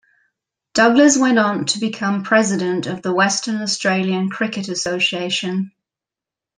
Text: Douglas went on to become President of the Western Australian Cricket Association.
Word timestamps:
Douglas 0.73 1.15
went 1.15 1.37
on 1.37 1.65
to 1.65 1.79
become 1.79 2.23
President 2.23 2.87
of 2.87 3.03
the 3.03 3.13
Western 3.13 3.57
Australian 3.61 4.31
Cricket 4.31 4.67
Association. 4.67 5.73